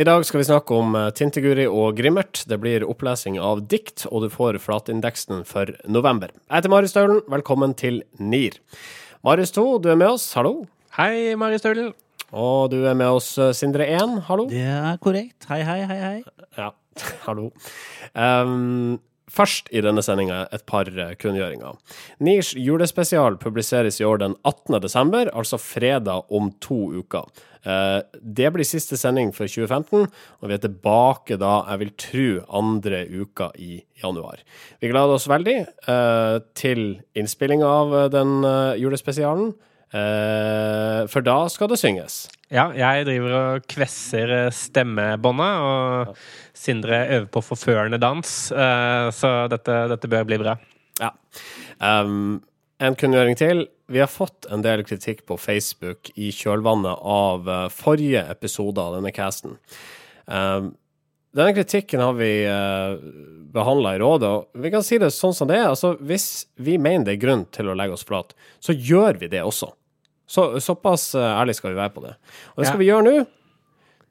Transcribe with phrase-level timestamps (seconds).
[0.00, 2.38] I dag skal vi snakke om eh, Tinteguri og Grimmert.
[2.48, 6.30] Det blir opplesing av dikt, og du får flatindeksen for november.
[6.46, 8.56] Jeg heter Marius Staulen, velkommen til NIR.
[9.28, 10.62] Marius 2, du er med oss, hallo.
[10.96, 11.92] Hei, Marius Staulen.
[12.32, 14.48] Og du er med oss, eh, Sindre 1, hallo.
[14.48, 15.44] Det er korrekt.
[15.52, 16.48] Hei, hei, hei, hei.
[16.56, 16.70] Ja,
[17.26, 17.50] hallo.
[18.14, 18.96] Um,
[19.30, 21.78] Først i denne sendinga et par eh, kunngjøringer.
[22.24, 24.80] NIRs julespesial publiseres i år den 18.
[24.82, 27.30] desember, altså fredag om to uker.
[27.62, 30.08] Eh, det blir siste sending for 2015,
[30.40, 32.28] og vi er tilbake da, jeg vil tro,
[32.62, 34.42] andre uka i januar.
[34.82, 38.40] Vi gleder oss veldig eh, til innspillinga av den
[38.80, 39.52] julespesialen,
[39.90, 42.20] for da skal det synges.
[42.50, 46.12] Ja, jeg driver og kvesser stemmebåndet, og
[46.54, 50.54] Sindre øver på forførende dans, så dette, dette bør bli bra.
[51.00, 51.10] Ja.
[51.80, 52.40] Um,
[52.80, 53.66] en kunngjøring til.
[53.92, 58.94] Vi har fått en del kritikk på Facebook i kjølvannet av eh, forrige episode av
[58.96, 59.58] denne casten.
[60.24, 60.70] Um,
[61.36, 63.02] denne kritikken har vi uh, eh,
[63.54, 65.68] behandla i rådet, og vi kan si det sånn som det er.
[65.72, 68.32] Altså, hvis vi mener det er grunn til å legge oss flat,
[68.62, 69.72] så gjør vi det også.
[70.30, 72.14] Så, såpass uh, ærlig skal vi være på det.
[72.54, 72.82] Og det skal ja.
[72.82, 73.14] vi gjøre nå.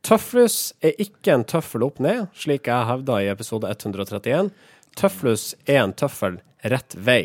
[0.05, 4.51] Tøflus er ikke en tøffel opp ned, slik jeg hevda i episode 131.
[4.99, 6.39] Tøflus er en tøffel
[6.71, 7.23] rett vei.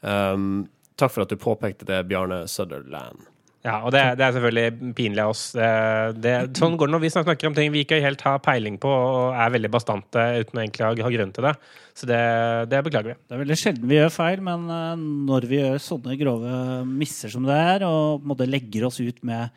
[0.00, 0.68] Um,
[1.00, 3.24] Takk for at du påpekte det, Bjarne Sutherland.
[3.60, 5.42] Ja, og det, det, er selvfølgelig pinlig av oss.
[5.52, 5.68] Det,
[6.24, 8.88] det, sånn går det når vi snakker om ting vi ikke helt har peiling på
[8.88, 11.52] og er veldig bastante uten å egentlig ha, ha grunn til det.
[11.92, 12.20] Så det,
[12.72, 13.18] det, beklager vi.
[13.20, 16.54] Det er veldig sjelden vi gjør feil, men uh, når vi gjør sånne grove
[16.88, 19.52] misser som det er, og måtte legger oss ut med,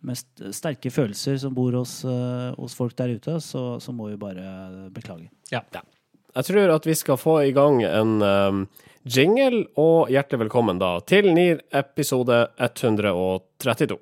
[0.00, 0.22] med
[0.56, 4.88] sterke følelser som bor hos, uh, hos folk der ute, så, så, må vi bare
[4.96, 5.28] beklage.
[5.52, 5.60] Ja.
[5.76, 5.84] ja.
[6.32, 8.62] Jeg tror at vi skal få i gang en um,
[9.04, 14.00] jingle, og hjertelig velkommen da til NIR episode 132.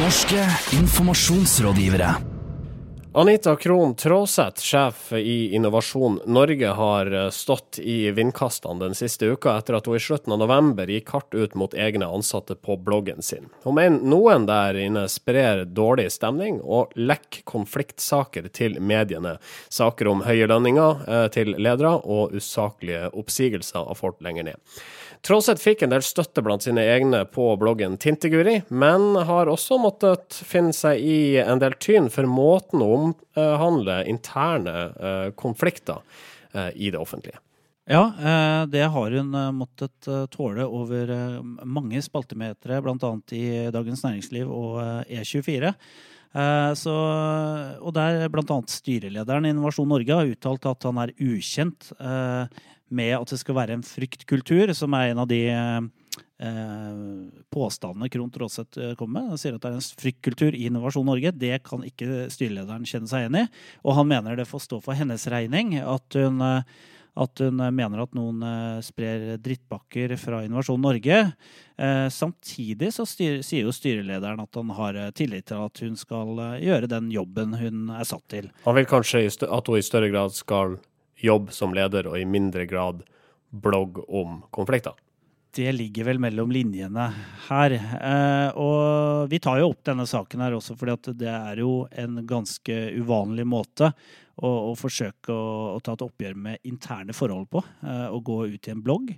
[0.00, 0.46] Norske
[0.80, 2.39] informasjonsrådgivere.
[3.12, 9.56] Anita Krohn Traaseth, sjef i Innovasjon Norge, har eh, stått i vindkastene den siste uka
[9.58, 13.18] etter at hun i slutten av november gikk hardt ut mot egne ansatte på bloggen
[13.22, 13.48] sin.
[13.64, 19.40] Hun mener noen der inne sprer dårlig stemning og lekker konfliktsaker til mediene.
[19.66, 24.78] Saker om høye lønninger eh, til ledere og usaklige oppsigelser av folk lenger ned.
[25.20, 30.38] Trollseth fikk en del støtte blant sine egne på bloggen Tinteguri, men har også måttet
[30.48, 36.00] finne seg i en del tyn for måten å omhandle interne eh, konflikter
[36.54, 37.36] eh, i det offentlige.
[37.90, 41.12] Ja, eh, det har hun måttet tåle over
[41.68, 43.12] mange spaltemetere, bl.a.
[43.36, 43.44] i
[43.74, 45.74] Dagens Næringsliv og E24.
[46.30, 46.92] Så,
[47.82, 48.56] og der bl.a.
[48.70, 51.88] styrelederen i Innovasjon Norge har uttalt at han er ukjent
[52.90, 55.82] med at det skal være en fryktkultur, som er en av de eh,
[57.54, 59.34] påstandene Krohn Traaseth eh, kommer med.
[59.34, 61.32] Han sier at det er en fryktkultur i Innovasjon Norge.
[61.36, 63.44] Det kan ikke styrelederen kjenne seg igjen i.
[63.84, 66.80] Og han mener det får stå for hennes regning at hun, eh,
[67.18, 71.18] at hun mener at noen eh, sprer drittbakker fra Innovasjon Norge.
[71.80, 76.90] Eh, samtidig så sier jo styrelederen at han har tillit til at hun skal gjøre
[76.90, 78.50] den jobben hun er satt til.
[78.66, 80.78] Han vil kanskje at hun i større grad skal
[81.20, 83.04] jobbe som leder, og i mindre grad
[83.50, 84.94] blogge om konflikter?
[85.54, 87.08] Det ligger vel mellom linjene
[87.48, 87.74] her.
[87.74, 92.20] Eh, og vi tar jo opp denne saken her også fordi det er jo en
[92.28, 93.90] ganske uvanlig måte
[94.38, 97.64] å, å forsøke å, å, ta et oppgjør med interne forhold på.
[97.82, 99.10] Eh, å gå ut i en blogg.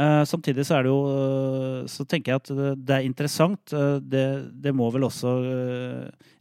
[0.00, 3.60] Uh, samtidig så er det jo uh, Så tenker jeg at det, er interessant.
[3.74, 4.24] Uh, det,
[4.62, 5.34] det, må vel også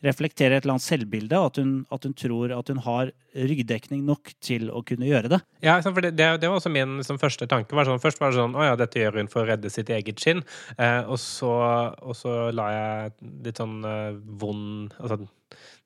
[0.05, 1.39] reflektere et eller annet selvbilde.
[1.49, 5.41] At hun, at hun, tror at hun har ryggdekning nok til å kunne gjøre det.
[5.65, 7.75] Ja, for det, det var også min liksom, første tanke.
[7.75, 9.91] Var sånn, først var det sånn Å ja, dette gjør hun for å redde sitt
[9.93, 10.45] eget skinn.
[10.79, 11.51] og, så,
[11.99, 13.11] og så la jeg
[13.45, 13.81] litt sånn
[14.39, 15.19] vond altså,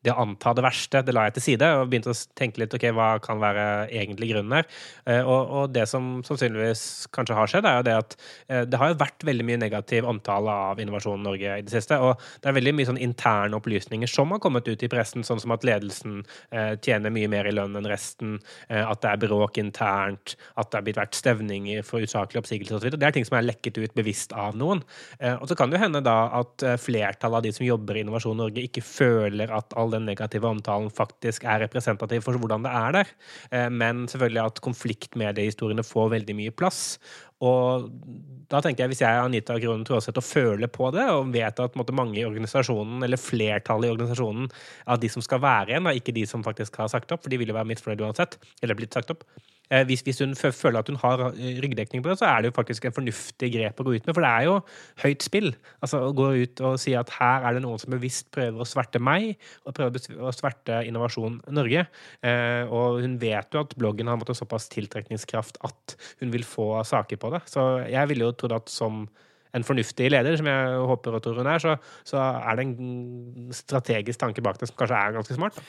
[0.03, 2.73] det å anta det verste, det la jeg til side og begynte å tenke litt
[2.75, 4.67] ok, hva kan være egentlig grunnen her.
[5.07, 6.83] Eh, og, og det som sannsynligvis
[7.15, 8.17] kanskje har skjedd, er jo det at
[8.50, 12.00] eh, det har jo vært veldig mye negativ omtale av Innovasjon Norge i det siste.
[12.03, 15.41] Og det er veldig mye sånn interne opplysninger som har kommet ut i pressen, sånn
[15.44, 16.19] som at ledelsen
[16.51, 18.35] eh, tjener mye mer i lønn enn resten,
[18.73, 22.95] at det er bråk internt, at det er blitt vært stevninger for usaklig oppsigelse osv.
[22.95, 24.81] Det er ting som er lekket ut bevisst av noen.
[25.21, 28.39] Og så kan det jo hende da at flertallet av de som jobber i Innovasjon
[28.39, 32.98] Norge, ikke føler at all den negative omtalen faktisk er representativ for hvordan det er
[32.98, 33.13] der.
[33.51, 36.98] Eh, men selvfølgelig at konfliktmediehistoriene får veldig mye plass.
[37.44, 37.90] Og
[38.51, 41.60] da tenker jeg, hvis jeg er Anita Krohn Tråseth og føler på det, og vet
[41.60, 44.51] at måtte, mange i organisasjonen, eller flertallet i organisasjonen
[44.88, 47.42] av de som skal være igjen, ikke de som faktisk har sagt opp, for de
[47.42, 49.25] vil jo være misfornøyd uansett, eller blitt sagt opp,
[49.89, 52.85] hvis, hvis, hun føler at hun har ryggdekning på det, så er det jo faktisk
[52.85, 54.13] en fornuftig grep å gå ut med.
[54.13, 54.55] For det er jo
[55.03, 55.49] høyt spill.
[55.83, 58.69] Altså å gå ut og si at her er det noen som bevisst prøver å
[58.69, 59.33] sverte meg,
[59.65, 61.85] og prøver å sverte Innovasjon Norge.
[62.69, 67.21] Og hun vet jo at bloggen har måttet såpass tiltrekningskraft at hun vil få saker
[67.21, 67.43] på det.
[67.49, 69.05] Så jeg ville jo trodd at som
[69.53, 71.75] en fornuftig leder, som jeg håper og tror hun er, så,
[72.07, 75.59] så, er det en strategisk tanke bak det som kanskje er ganske smart.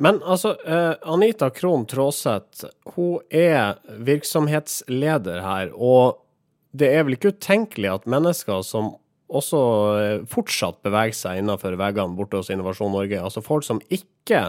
[0.00, 6.20] Men altså, uh, Anita Krohn Traaseth, hun er virksomhetsleder her, og
[6.76, 8.94] det er vel ikke utenkelig at mennesker som
[9.30, 9.58] også
[10.00, 14.48] eh, fortsatt beveger seg innenfor veggene borte hos Innovasjon Norge, altså folk som ikke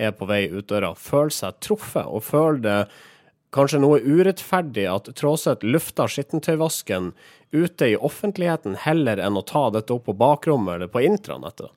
[0.00, 2.78] er på vei ut døra, føler seg truffet og føler det
[3.54, 7.12] kanskje noe urettferdig at Tråseth lufta skittentøyvasken
[7.50, 11.70] ute i offentligheten heller enn å ta dette opp på bakrommet eller på intranettet?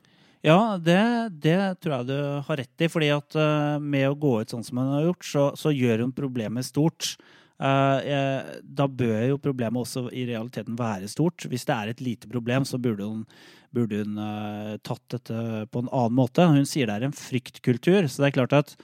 [0.43, 0.99] Ja, det,
[1.39, 2.89] det, tror jeg du har rett i.
[2.91, 6.03] fordi at uh, med å gå ut sånn som hun har gjort, så, så gjør
[6.03, 7.15] hun problemet stort.
[7.63, 11.47] Uh, da bør jo problemet også i realiteten være stort.
[11.47, 13.21] Hvis det er et lite problem, så burde hun,
[13.71, 16.43] burde hun uh, tatt dette på en annen måte.
[16.43, 18.75] Hun sier det er en fryktkultur, så det er klart at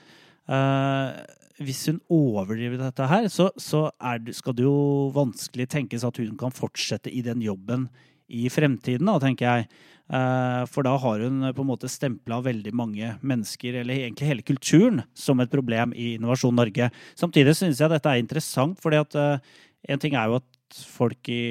[1.60, 3.88] hvis hun overdriver dette her, så, så
[4.24, 7.88] det, skal det jo vanskelig tenkes at hun kan fortsette i den jobben
[8.30, 9.66] i fremtiden, da, tenker jeg.
[10.10, 14.46] Eh, for da har hun på en måte stempla veldig mange mennesker, eller egentlig hele
[14.46, 16.90] kulturen, som et problem i Innovasjon Norge.
[17.18, 19.52] Samtidig syns jeg dette er interessant, fordi at eh,
[19.90, 21.42] en ting er jo at folk i,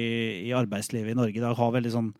[0.48, 2.10] i arbeidslivet i Norge i dag har veldig sånn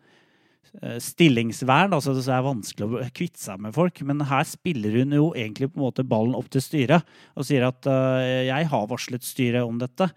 [1.03, 4.01] stillingsvern, altså det er vanskelig å kvitte seg med folk.
[4.07, 7.67] Men her spiller hun jo egentlig på en måte ballen opp til styret og sier
[7.67, 10.11] at uh, jeg har varslet styret om dette.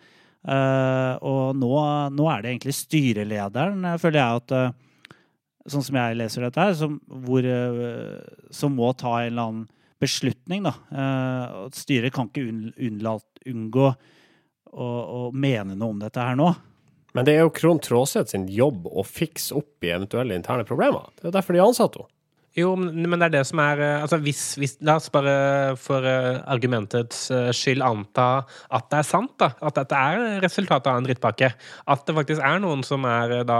[0.43, 1.71] Uh, og nå,
[2.13, 4.81] nå, er det egentlig styrelederen, føler jeg at uh,
[5.63, 7.45] Sånn som jeg leser dette her, som, hvor,
[8.51, 9.61] som må ta en eller annen
[10.03, 10.65] beslutning.
[10.65, 10.73] da.
[11.71, 12.43] styret kan ikke
[12.83, 16.49] unnlate, unngå å, å mene noe om dette her nå.
[17.13, 21.11] Men det er jo Krohn Traaseth sin jobb å fikse opp i eventuelle interne problemer.
[21.19, 22.12] Det er derfor de ansatte henne.
[22.53, 26.05] Jo, men det er det som er eh, altså hvis, hvis, La oss bare for
[26.05, 29.49] eh, argumentets eh, skyld anta at det er sant, da.
[29.65, 31.49] At dette er resultatet av en drittpakke.
[31.89, 33.57] At det faktisk er noen som er, da,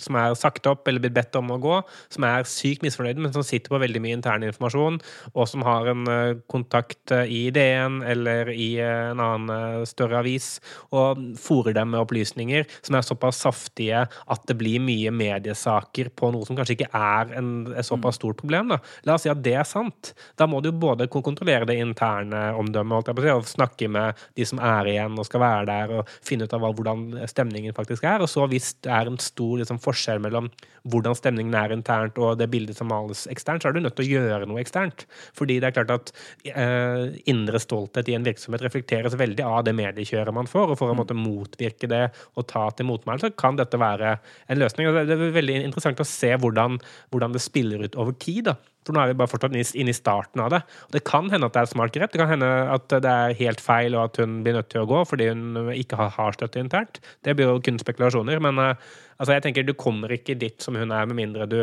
[0.00, 1.80] som er sagt opp eller blitt bedt om å gå,
[2.12, 4.96] som er sykt misfornøyde, men som sitter på veldig mye intern informasjon,
[5.34, 6.08] og som har en
[6.50, 10.48] kontakt i DN eller i en annen større avis,
[10.96, 16.32] og fòrer dem med opplysninger som er såpass saftige at det blir mye mediesaker på
[16.34, 18.68] noe som kanskje ikke er en, en såpass stor stort problem.
[18.68, 18.78] Da.
[19.04, 20.14] La oss si at det er sant.
[20.38, 25.18] Da må du både kontrollere det interne omdømmet og snakke med de som er igjen
[25.18, 28.22] og skal være der, og finne ut av hvordan stemningen faktisk er.
[28.22, 30.50] Og så hvis det er en stor liksom, forskjell mellom
[30.88, 34.06] hvordan stemningen er internt og det bildet som males eksternt, så er du nødt til
[34.06, 35.04] å gjøre noe eksternt.
[35.36, 36.12] Fordi det er klart at
[36.48, 40.92] eh, indre stolthet i en virksomhet reflekteres veldig av det mediekjøret man får, og for
[40.92, 42.06] å måtte motvirke det
[42.38, 44.16] og ta til motmæle, så kan dette være
[44.50, 44.88] en løsning.
[44.96, 46.80] Det er veldig interessant å se hvordan,
[47.12, 48.44] hvordan det spiller ut over tid.
[48.50, 48.56] da.
[48.86, 50.62] For nå er vi bare fortsatt inne i starten av det.
[50.88, 52.12] Og det kan hende at det er smart grep.
[52.12, 54.88] Det kan hende at det er helt feil, og at hun blir nødt til å
[54.88, 57.02] gå fordi hun ikke har støtte internt.
[57.26, 58.40] Det blir jo kun spekulasjoner.
[58.42, 58.72] Men uh,
[59.18, 61.62] altså, jeg tenker du kommer ikke dit som hun er, med mindre du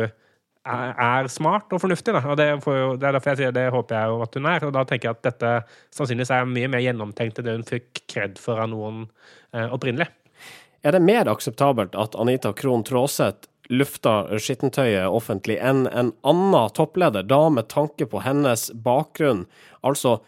[0.68, 2.14] er smart og fornuftig.
[2.14, 2.22] Da.
[2.28, 4.66] Og det, jo, det, er derfor jeg sier det håper jeg jo at hun er.
[4.68, 5.52] Og da tenker jeg at dette
[5.96, 9.06] sannsynligvis er mye mer gjennomtenkt enn det hun fikk kred for av noen
[9.54, 10.10] eh, opprinnelig.
[10.86, 17.26] Er det mer akseptabelt at Anita Krohn Traaseth lufta skittentøyet offentlig enn en annen toppleder,
[17.28, 19.46] da med tanke på hennes bakgrunn.
[19.80, 20.18] Altså,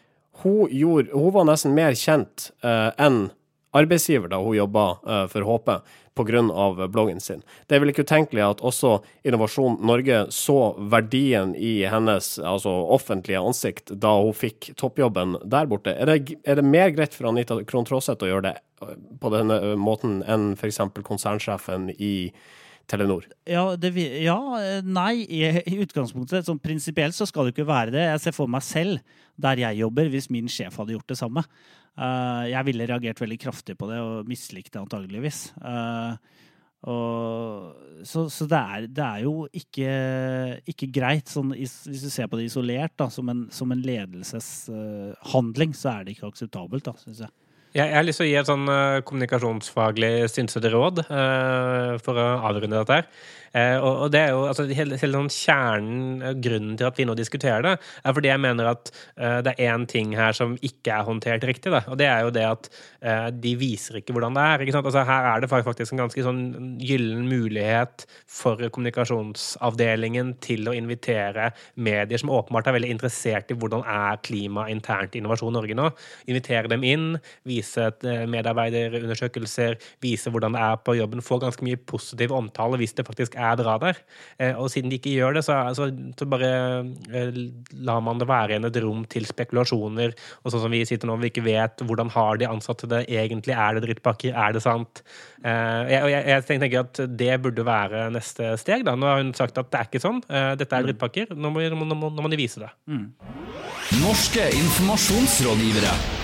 [0.43, 3.29] hun, gjorde, hun var nesten mer kjent eh, enn
[3.77, 5.75] arbeidsgiver da hun jobba eh, for HP
[6.15, 6.89] pga.
[6.89, 7.43] bloggen sin.
[7.67, 13.41] Det er vel ikke utenkelig at også Innovasjon Norge så verdien i hennes altså, offentlige
[13.41, 15.95] ansikt da hun fikk toppjobben der borte.
[15.95, 19.35] Er det, er det mer greit for Anita Krohn Traaseth å gjøre det eh, på
[19.35, 20.83] denne måten enn f.eks.
[21.07, 22.33] konsernsjefen i
[22.91, 23.27] Telenor?
[23.49, 23.93] Ja, det,
[24.25, 24.39] ja
[24.87, 25.23] nei.
[25.27, 28.07] I, I, utgangspunktet, sånn prinsipielt, så skal det ikke være det.
[28.09, 29.01] Jeg ser for meg selv,
[29.41, 31.45] der jeg jobber, hvis min sjef hadde gjort det samme.
[31.99, 35.51] Uh, jeg ville reagert veldig kraftig på det og mislikt det antageligvis.
[35.61, 36.17] Uh,
[36.89, 37.75] og,
[38.09, 39.91] så, så det, er, det, er, jo ikke,
[40.73, 45.79] ikke greit, sånn, hvis du ser på det isolert, da, som, en, en ledelseshandling, uh,
[45.79, 47.35] så er det ikke akseptabelt, da, syns jeg.
[47.71, 52.27] Jeg, har lyst til å gi et sånn uh, kommunikasjonsfaglig synsete råd uh, for å
[52.49, 52.97] avrunde dette.
[52.99, 53.29] her.
[53.51, 57.17] Uh, og, det er jo altså, hele, hele sånn kjernen, grunnen til at vi nå
[57.19, 58.93] diskuterer det, er fordi jeg mener at
[59.45, 61.73] det er én ting her som ikke er håndtert riktig.
[61.73, 62.69] Da, og det er jo det at
[63.43, 64.63] de viser ikke hvordan det er.
[64.65, 66.43] ikke Altså, her er det faktisk en ganske sånn
[66.81, 73.85] gyllen mulighet for kommunikasjonsavdelingen til å invitere medier som åpenbart er veldig interessert i hvordan
[73.89, 75.91] er klimaet internt i Innovasjon Norge nå.
[76.31, 77.09] Invitere dem inn.
[77.47, 82.97] vise eh, medarbeiderundersøkelser, vise hvordan det er på jobben, få ganske mye positiv omtale hvis
[82.97, 84.01] det faktisk er bra der.
[84.39, 86.51] Eh, og siden de ikke gjør det, så, så, så bare
[87.11, 87.41] eh,
[87.87, 90.15] lar man det være igjen et rom til spekulasjoner.
[90.45, 93.57] Og sånn som vi sitter nå, vi ikke vet hvordan har de ansatte det egentlig,
[93.57, 95.05] er det drittpakker, er det sant?
[95.41, 98.85] Og jeg, jeg, jeg, tenker at det burde være neste steg.
[98.85, 98.93] da.
[98.99, 101.33] Nå har hun sagt at det er ikke sånn, dette er drittpakker.
[101.33, 102.69] Nå må, nå må, nå må de vise det.
[102.93, 103.07] Mm.
[104.05, 106.20] Norske informasjonsrådgivere.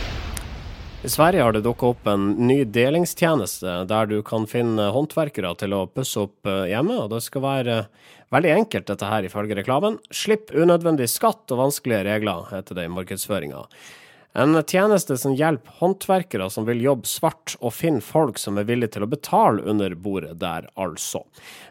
[1.04, 5.74] I Sverige har det dukka opp en ny delingstjeneste der du kan finne håndverkere til
[5.76, 6.96] å pusse opp eh, hjemme.
[7.02, 7.76] og Det skal være
[8.32, 10.00] veldig enkelt, dette her ifølge reklamen.
[10.08, 13.66] Slipp unødvendig skatt og vanskelige regler, heter det i markedsføringa.
[14.36, 18.92] En tjeneste som hjelper håndverkere som vil jobbe svart, og finne folk som er villige
[18.92, 21.22] til å betale under bordet der, altså.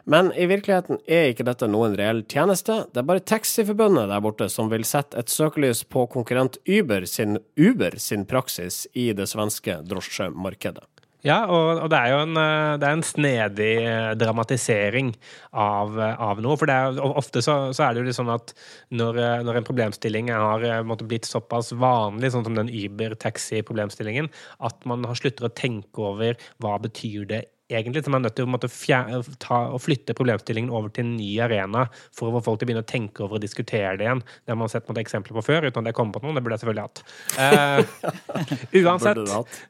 [0.02, 2.80] Men i virkeligheten er ikke dette noen reell tjeneste.
[2.90, 7.38] Det er bare Taxiforbundet der borte som vil sette et søkelys på konkurrent Uber sin,
[7.54, 10.82] Uber sin praksis i det svenske drosjemarkedet.
[11.24, 15.14] Ja, og, og, det er jo en, eh, er en snedig eh, dramatisering
[15.56, 16.58] av, eh, av noe.
[16.60, 18.52] For er, ofte så, så, er det jo litt sånn at
[18.94, 24.30] når, når en problemstilling har måtte, blitt såpass vanlig, sånn som den Uber-taxi-problemstillingen,
[24.68, 28.36] at man har slutter å tenke over hva betyr det egentlig, så man er nødt
[28.36, 32.60] til å fjerne, ta, flytte problemstillingen over til en ny arena for å få folk
[32.60, 34.22] til å begynne å tenke over og diskutere det igjen.
[34.44, 36.38] Det har man sett noen eksempler på før, uten at jeg kommer på noen.
[36.38, 37.02] Det burde jeg selvfølgelig hatt.
[37.46, 39.18] Uh, uansett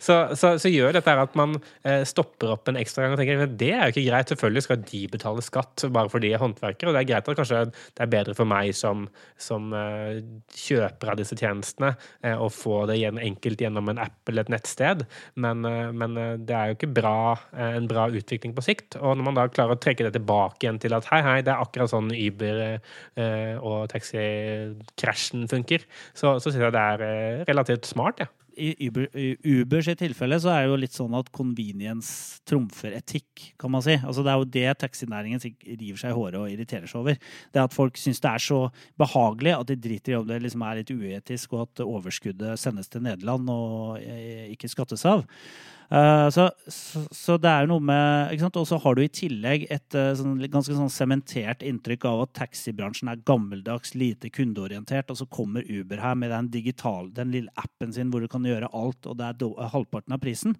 [0.02, 3.42] så, så, så, gjør dette at man uh, stopper opp en ekstra gang og tenker
[3.58, 4.30] det er jo ikke greit.
[4.32, 6.90] Selvfølgelig skal de betale skatt bare fordi de er håndverkere.
[6.90, 9.06] Og det er greit at kanskje det er bedre for meg som,
[9.40, 10.18] som uh,
[10.56, 11.94] kjøper av disse tjenestene
[12.36, 15.04] å få det enkelt gjennom en app eller et nettsted,
[15.38, 15.62] men,
[15.96, 17.18] men det er jo ikke bra
[17.86, 18.98] en bra utvikling på sikt.
[19.00, 21.54] Og når man da klarer å trekke det tilbake igjen til at hei, hei, det
[21.54, 27.46] er akkurat sånn Uber eh, og taxikrasjen funker, så, så syns jeg det er eh,
[27.48, 28.32] relativt smart, ja.
[28.56, 32.94] I Uber, i Uber sitt tilfelle så er det jo litt sånn at convenience trumfer
[32.96, 33.98] etikk, kan man si.
[34.00, 37.20] Altså Det er jo det taxinæringen river seg i håret og irriterer seg over.
[37.52, 38.62] Det at folk syns det er så
[38.96, 42.88] behagelig at de driter i om det liksom er litt uetisk, og at overskuddet sendes
[42.88, 45.26] til Nederland og eh, ikke skattes av.
[45.86, 48.58] Uh, så, så, så, det er noe med ikke sant?
[48.58, 52.34] Og så har du i tillegg et uh, sånn, ganske sånn sementert inntrykk av at
[52.40, 57.54] taxibransjen er gammeldags, lite kundeorientert, og så kommer Uber her med den digitale, den lille
[57.62, 60.58] appen sin hvor du kan gjøre alt, og det er do, halvparten av prisen.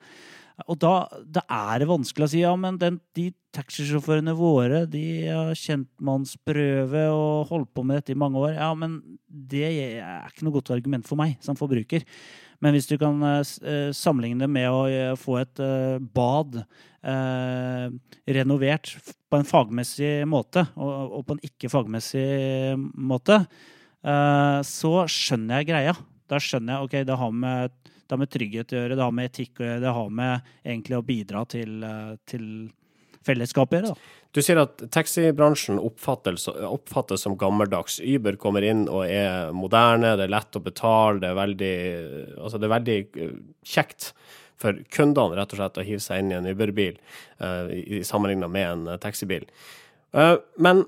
[0.65, 0.95] Og da,
[1.29, 7.03] da, er det vanskelig å si ja, men den, de taxisjåførene våre de har kjentmannsprøve
[7.13, 8.55] og holdt på med dette i mange år.
[8.57, 12.07] Ja, men det er ikke noe godt argument for meg som forbruker.
[12.65, 15.65] Men hvis du kan uh, sammenligne det med å uh, få et
[16.17, 16.63] bad
[18.27, 18.89] renovert
[19.31, 22.25] på en fagmessig måte, og, og på en ikke fagmessig
[22.99, 23.37] måte,
[24.67, 25.95] så skjønner jeg greia.
[26.27, 29.15] Da skjønner jeg ok, det har med, det har med trygghet å gjøre, det har
[29.21, 31.87] med etikk å gjøre, det har med egentlig å bidra til,
[32.27, 32.51] til
[33.27, 33.95] fellesskapet gjøre.
[33.95, 34.23] da.
[34.37, 38.01] Du sier at taxibransjen oppfattes, oppfattes, som gammeldags.
[38.05, 41.77] Uber kommer inn og er moderne, det er lett å betale, det er veldig,
[42.37, 43.39] altså det er veldig eh,
[43.77, 44.11] kjekt
[44.61, 46.95] for kundene rett og slett å hive seg inn i en Uber-bil
[47.45, 47.69] uh,
[48.09, 49.45] sammenligna med en uh, taxibil.
[50.17, 50.87] Uh, men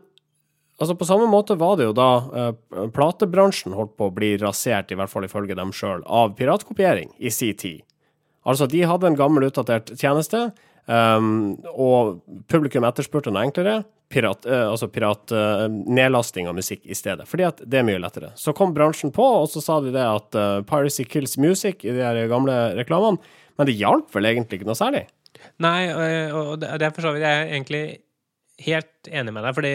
[0.81, 4.93] altså på samme måte var det jo da uh, platebransjen holdt på å bli rasert,
[4.93, 7.85] i hvert fall ifølge dem sjøl, av piratkopiering i sin tid.
[8.49, 10.47] Altså, de hadde en gammel, utdatert tjeneste
[10.89, 13.83] Um, og publikum etterspurte noe enklere.
[14.09, 18.01] Pirat, uh, altså pirat uh, nedlasting av musikk i stedet, fordi at det er mye
[18.01, 18.33] lettere.
[18.41, 21.93] Så kom bransjen på, og så sa de det at uh, piracy kills music i
[21.93, 23.21] de her gamle reklamene,
[23.61, 25.05] men det hjalp vel egentlig ikke noe særlig?
[25.63, 25.91] Nei,
[26.35, 27.83] og det er for så vidt jeg egentlig
[28.65, 29.73] helt enig med deg, fordi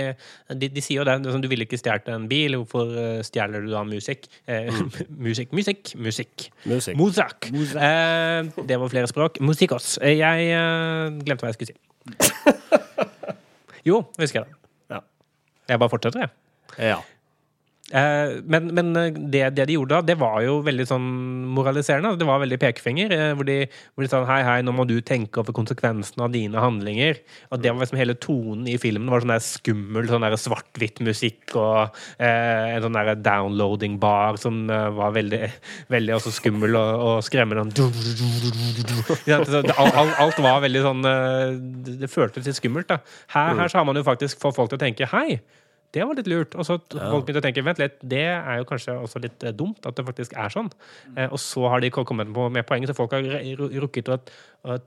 [0.59, 1.15] de, de sier jo det.
[1.25, 4.27] Sånn, du ville ikke stjålet en bil, hvorfor eh, stjeler du da musikk?
[4.45, 4.91] Eh, mm.
[5.27, 6.47] musikk, musikk, musikk.
[6.69, 6.99] Musikk.
[6.99, 7.49] Musak.
[7.53, 9.39] Eh, det var flere språk.
[9.43, 9.95] Musikos.
[10.03, 11.79] Eh, jeg eh, glemte hva jeg skulle si.
[13.89, 14.59] jo, husker jeg det.
[14.97, 15.03] Ja.
[15.71, 16.35] Jeg bare fortsetter, jeg.
[16.93, 16.99] Ja.
[17.93, 18.91] Eh, men, men
[19.29, 21.07] det, det, de gjorde da, det var jo veldig sånn
[21.53, 22.15] moraliserende.
[22.17, 23.13] Det var veldig pekefinger.
[23.13, 23.57] Eh, hvor de,
[23.93, 27.21] hvor de sa hei, hei, nå må du tenke over konsekvensene av dine handlinger.
[27.53, 29.11] Og det var liksom hele tonen i filmen.
[29.13, 34.89] Var sånn der skummel sånn svart-hvitt musikk og eh, en sånn der downloading-bar som eh,
[34.97, 35.43] var veldig,
[35.93, 37.67] veldig også skummel og, og skremmende.
[39.33, 41.05] Alt, alt, var veldig sånn
[42.01, 42.89] Det føltes litt skummelt.
[42.89, 42.99] da.
[43.35, 45.41] Her, her så har man jo faktisk fått folk til å tenke hei
[45.93, 46.55] det var litt lurt.
[46.57, 47.09] Og så ja.
[47.11, 49.97] folk begynte å tenke vent litt, det er jo kanskje også litt eh, dumt at
[49.97, 50.71] det faktisk er sånn.
[50.73, 51.17] Mm.
[51.17, 53.27] Eh, og så har de kommet med poenget, så folk har
[53.83, 54.17] rukket å,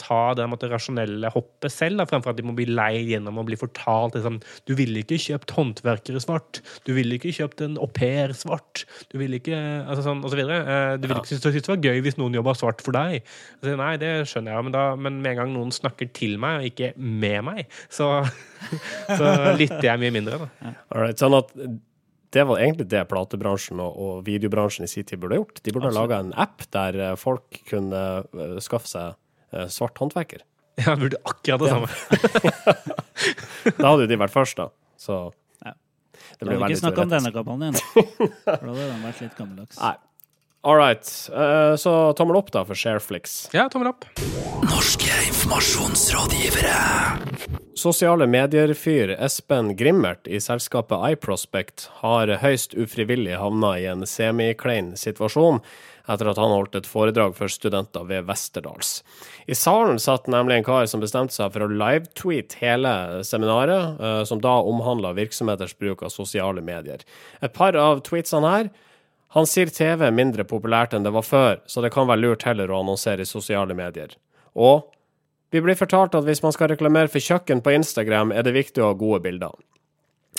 [0.01, 3.49] ta det måtte, rasjonelle hoppet selv, da, fremfor at de må bli leid gjennom og
[3.51, 6.63] bli fortalt liksom, Du ville ikke kjøpt håndverkere svart.
[6.89, 8.87] Du ville ikke kjøpt en au pair svart.
[9.13, 10.63] Du ville ikke altså sånn, og så videre.
[10.65, 13.27] Eh, du ville ikke synes det var gøy hvis noen jobba svart for deg.
[13.59, 16.63] Altså, nei, det skjønner jeg, men, da, men med en gang noen snakker til meg,
[16.63, 18.09] og ikke med meg, så,
[19.19, 20.41] så lytter jeg mye mindre.
[20.47, 20.73] Da.
[20.89, 21.53] Alright, sånn at
[22.35, 25.61] det var egentlig det platebransjen og, og videobransjen i sin tid burde gjort.
[25.63, 28.03] De burde ha laga en app der eh, folk kunne
[28.65, 29.15] skaffe seg
[29.73, 30.45] svart håndverker.
[30.77, 31.75] Ja, jeg burde akkurat det ja.
[31.75, 31.89] samme.
[33.81, 34.69] da hadde jo de vært først, da.
[35.01, 35.21] Så
[35.65, 35.73] ja.
[35.73, 37.79] det ble veldig ikke snakka om denne kampanjen.
[37.95, 39.81] For da hadde den vært litt gammeldags.
[39.85, 39.97] Nei.
[40.67, 41.31] All right.
[41.31, 43.49] Uh, så tommel opp, da, for Shareflix.
[43.55, 44.05] Ja, tommel opp.
[44.67, 46.75] Norske informasjonsrådgivere.
[47.79, 55.61] Sosiale medier-fyr Espen Grimmert i selskapet iProspect har høyst ufrivillig havna i en semiklein situasjon
[56.11, 59.05] etter at han holdt et foredrag for studenter ved Westerdals.
[59.47, 64.25] I salen satt nemlig en kar som bestemte seg for å live-tweete hele seminaret, eh,
[64.27, 67.07] som da omhandla virksomheters bruk av sosiale medier.
[67.39, 68.71] Et par av tweetsene her
[69.37, 72.47] han sier TV er mindre populært enn det var før, så det kan være lurt
[72.49, 74.15] heller å annonsere i sosiale medier.
[74.57, 74.87] Og
[75.53, 78.81] vi blir fortalt at hvis man skal reklamere for kjøkken på Instagram, er det viktig
[78.81, 79.53] å ha gode bilder.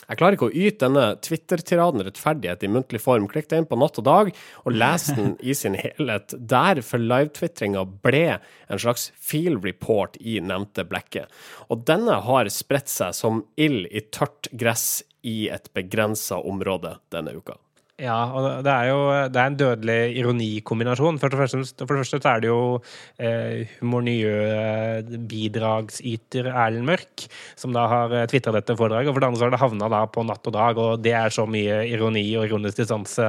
[0.08, 3.27] Jeg klarer ikke å yte denne Twitter-tiraden rettferdighet i muntlig form.
[3.30, 4.32] Klikk deg inn på Natt og Dag
[4.63, 6.34] og les den i sin helhet.
[6.38, 11.30] Der for livetvitringa ble en slags field report i nevnte blekket.
[11.68, 17.36] Og denne har spredt seg som ild i tørt gress i et begrensa område denne
[17.36, 17.60] uka.
[17.98, 18.98] Ja, og det er jo
[19.34, 21.18] det er en dødelig ironikombinasjon.
[21.18, 21.50] For for det
[21.89, 22.77] første så er det jo
[23.18, 27.25] eh, humornjø-bidragsyter Erlend Mørk
[27.58, 29.10] som da har eh, tvitra dette foredraget.
[29.10, 31.18] Og for det andre så har det havna da på Natt og Dag, og det
[31.18, 33.25] er så mye ironi og ironisk distanse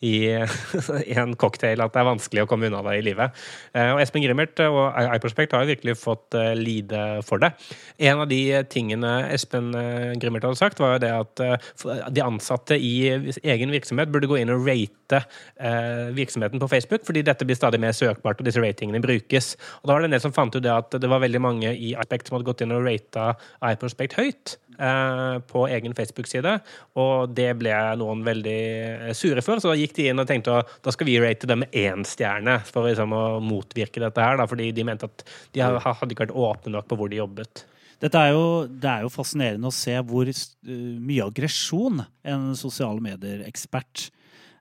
[0.00, 3.28] i, i en cocktail at det er vanskelig å komme unna det i livet.
[3.76, 7.52] Eh, og Espen Grimmert og iProspect har jo virkelig fått eh, lide for det.
[8.00, 11.60] En av de tingene Espen eh, Grimmert hadde sagt, var jo det at eh,
[12.08, 13.12] de ansatte i
[13.44, 15.22] egen virksomhet virksomhet burde gå inn og rate
[15.58, 19.56] eh, virksomheten på Facebook, fordi dette blir stadig mer søkbart, og disse ratingene brukes.
[19.82, 21.72] Og Da var det en del som fant ut det at det var veldig mange
[21.74, 23.34] i iProspect som hadde gått inn og rata
[23.64, 26.58] iProspect høyt eh, på egen Facebook-side,
[26.96, 28.60] og det ble noen veldig
[29.08, 29.60] eh, sure for.
[29.60, 32.06] Så da gikk de inn og tenkte at da skal vi rate dem med én
[32.06, 36.28] stjerne for liksom, å motvirke dette her, da, fordi de mente at de hadde ikke
[36.28, 37.66] vært åpne nok på hvor de jobbet.
[37.98, 44.04] Dette er jo, det er jo fascinerende å se hvor mye aggresjon en sosiale medier-ekspert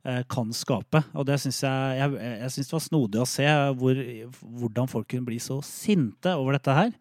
[0.08, 1.04] eh, kan skape.
[1.14, 4.06] Og det synes jeg, jeg, jeg synes det var snodig å se hvor,
[4.62, 6.96] hvordan folk kunne bli så sinte over dette her.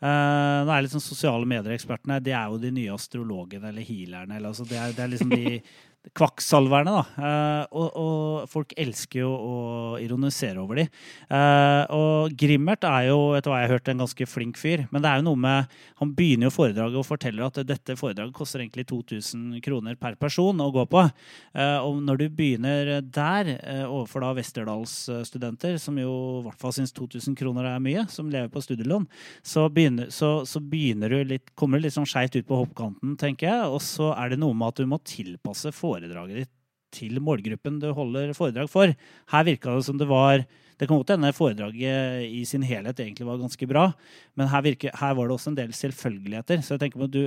[0.00, 4.38] Uh, nå er liksom Sosiale medier-ekspertene det er jo de nye astrologene eller healerne.
[4.38, 5.58] Eller, altså det, er, det, er, liksom de,
[6.16, 7.02] kvakksalverne, da.
[7.20, 9.56] Uh, og, og, folk elsker jo å
[10.00, 10.86] ironisere over de.
[11.28, 14.86] Uh, og Grimmert er jo etter hva jeg har hørt, en ganske flink fyr.
[14.90, 18.32] Men det er jo noe med Han begynner jo foredraget og forteller at dette foredraget
[18.36, 21.04] koster egentlig 2000 kroner per person å gå på.
[21.52, 23.52] Uh, og når du begynner der,
[23.84, 28.48] overfor da Westerdals-studenter, som jo i hvert fall syns 2000 kroner er mye, som lever
[28.52, 29.04] på studielån,
[29.46, 33.14] så begynner, så, så begynner du litt, kommer du litt sånn skeivt ut på hoppkanten,
[33.20, 33.68] tenker jeg.
[33.68, 36.56] Og så er det noe med at du må tilpasse foredraget foredraget ditt
[36.94, 38.90] til målgruppen du holder foredrag for.
[39.30, 40.44] Her virka det som det var
[40.80, 43.90] Det kan godt hende foredraget i sin helhet egentlig var ganske bra,
[44.34, 46.62] men her, virker, her var det også en del selvfølgeligheter.
[46.64, 47.26] Så jeg tenker på at du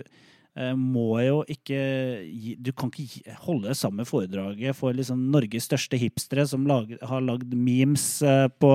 [0.58, 1.78] eh, må jo ikke
[2.58, 7.54] Du kan ikke holde samme foredraget for liksom Norges største hipstere som lag, har lagd
[7.54, 8.73] memes eh, på,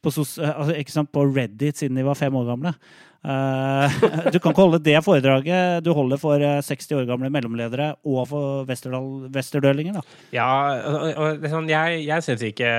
[0.00, 2.72] på, altså, på Reddit siden de var fem år gamle.
[3.26, 3.94] Eh,
[4.32, 8.20] du kan ikke holde det foredraget du holder for 60 eh, år gamle mellomledere og
[8.30, 9.98] for westerdølinger.
[10.34, 10.46] Ja,
[10.86, 12.70] og, sånn, jeg, jeg syns ikke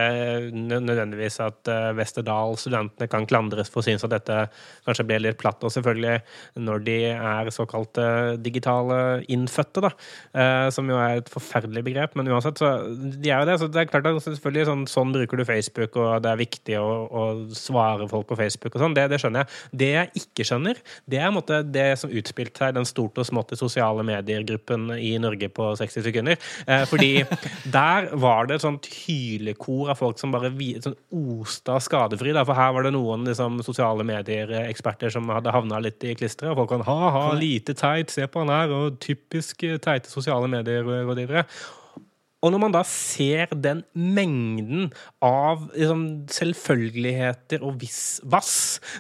[0.56, 4.40] nødvendigvis at Westerdal-studentene kan klandres for å synes at dette
[4.88, 5.64] kanskje blir litt platt.
[5.68, 8.00] Og selvfølgelig når de er såkalt
[8.44, 9.92] digitale innfødte, da,
[10.74, 12.16] som jo er et forferdelig begrep.
[12.18, 13.58] Men uansett, så de er jo det.
[13.62, 16.80] Så det er klart at selvfølgelig sånn, sånn bruker du Facebook, og det er viktig
[16.80, 17.26] å, å
[17.58, 18.98] svare folk på Facebook og sånn.
[18.98, 19.64] Det, det skjønner jeg.
[19.84, 23.26] Det jeg ikke ikke skjønner, det er måte, det som utspilte seg den stort og
[23.28, 26.38] smått i sosiale medier-gruppen i Norge på 60 sekunder.
[26.68, 27.12] Eh, fordi
[27.78, 32.36] der var det et sånt hylekor av folk som bare sånn osta skadefri.
[32.38, 36.54] Da, for her var det noen liksom, sosiale medier-eksperter som hadde havna litt i klisteret.
[36.54, 41.48] Og folk kan ha-ha, lite teit, se på han her, og typisk teite sosiale medier-rådgivere.
[42.46, 44.92] Og når man da ser den mengden
[45.26, 47.82] av liksom, selvfølgeligheter og
[48.30, 48.52] vass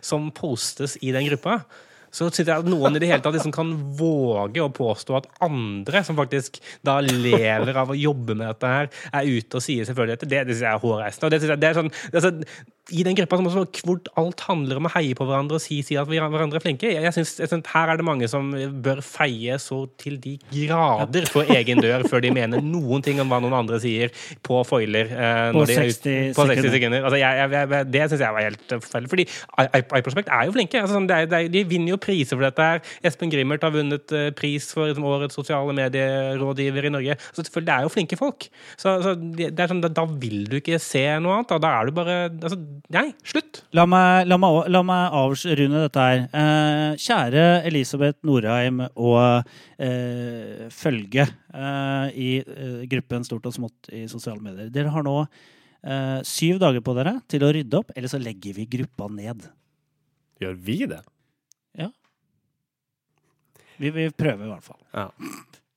[0.02, 1.60] som postes i den gruppa,
[2.18, 5.28] så synes jeg at noen i det hele tatt liksom kan våge å påstå at
[5.46, 9.86] andre som faktisk da lever av å jobbe med dette her, er ute og sier
[9.86, 10.32] selvfølgeligheter.
[10.32, 11.28] Det, det synes jeg er hårreisende.
[11.28, 12.44] Og det, synes jeg, det er sånn, det er sånn
[12.96, 15.82] i den gruppa som også, hvor alt handler om å heie på hverandre og si,
[15.84, 16.88] si at vi hverandre er flinke.
[16.88, 18.50] Jeg, jeg synes, jeg synes, Her er det mange som
[18.84, 23.28] bør feie så til de grader for egen dør før de mener noen ting om
[23.32, 24.14] hva noen andre sier
[24.46, 25.12] på foiler.
[25.12, 27.08] Eh, på, 60 på 60 sekunder.
[27.10, 29.12] Altså, jeg, det syns jeg var helt forferdelig.
[29.12, 29.28] Fordi
[30.00, 30.82] iProspect er jo flinke.
[30.82, 32.70] Altså, sånn, det er, det er, de vinner jo priser for dette.
[32.72, 32.84] her.
[33.08, 37.20] Espen Grimmert har vunnet uh, pris for liksom, årets sosiale medierådgiver i Norge.
[37.34, 38.50] Så selvfølgelig, det er jo flinke folk.
[38.78, 41.52] Så, så det er sånn, da, da, vil du ikke se noe annet.
[41.52, 42.60] Da, da er du bare altså,
[42.94, 43.62] Nei, slutt!
[43.76, 46.24] La meg, la meg, la meg avrunde dette her.
[46.32, 49.20] Eh, kjære Elisabeth Norheim og
[49.82, 54.72] eh, følge eh, i eh, gruppen Stort og smått i sosiale medier.
[54.74, 58.58] Dere har nå eh, syv dager på dere til å rydde opp, eller så legger
[58.58, 59.50] vi gruppa ned.
[60.44, 61.02] Gjør vi det?
[61.78, 61.92] Ja.
[63.78, 64.82] Vi, vi prøver i hvert fall.
[64.94, 65.10] Ja.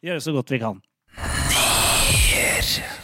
[0.05, 0.81] Gjøre så godt vi kan.
[1.21, 3.00] Nier.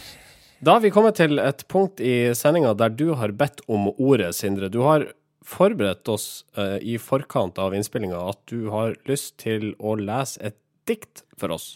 [0.57, 4.31] Da har vi kommet til et punkt i sendinga der du har bedt om ordet,
[4.33, 4.71] Sindre.
[4.73, 5.05] Du har
[5.45, 10.57] forberedt oss uh, i forkant av innspillinga at du har lyst til å lese et
[10.89, 11.75] dikt for oss.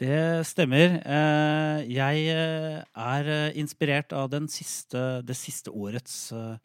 [0.00, 1.00] Det stemmer.
[1.08, 2.84] Uh, jeg uh,
[3.16, 6.56] er inspirert av siste, det siste årets Eh,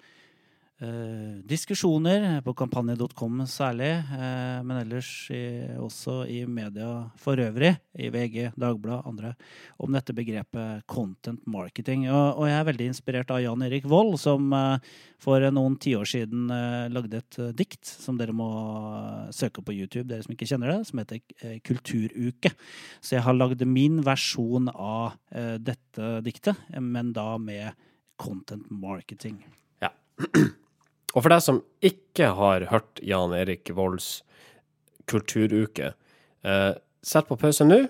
[1.47, 5.43] diskusjoner på kampanje.com særlig, eh, men ellers i,
[5.79, 9.31] også i media for øvrig, i VG, Dagbladet, andre,
[9.79, 12.09] om dette begrepet content marketing.
[12.09, 16.09] Og, og jeg er veldig inspirert av Jan Erik Vold, som eh, for noen tiår
[16.09, 18.49] siden eh, lagde et eh, dikt som dere må
[19.35, 22.51] søke på YouTube, dere som ikke kjenner det, som heter eh, Kulturuke.
[22.99, 27.71] Så jeg har lagd min versjon av dette diktet, men da med
[28.21, 29.41] content marketing.
[29.83, 29.91] Ja.
[31.15, 34.19] Og for deg som ikke har hørt Jan Erik Volds
[35.07, 35.93] kulturuke,
[36.43, 36.73] eh,
[37.05, 37.85] sett på pause nå,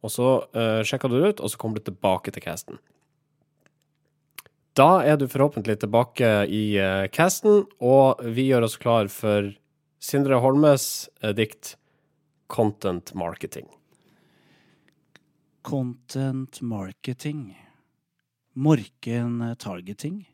[0.00, 2.80] og så eh, sjekker du det ut, og så kommer du tilbake til casten.
[4.78, 9.50] Da er du forhåpentlig tilbake i eh, casten, og vi gjør oss klar for
[10.00, 11.76] Sindre Holmes eh, dikt
[12.48, 13.68] 'Content Marketing'.
[15.62, 17.58] Content marketing.
[18.54, 20.24] Morken targeting.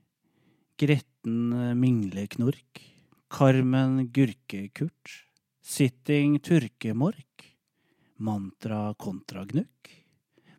[0.79, 2.81] Gretten eh, Mingleknork,
[3.29, 5.27] Carmen Gurkekurt,
[5.61, 7.45] Sitting Turkemork,
[8.19, 9.91] Mantra Kontragnukk,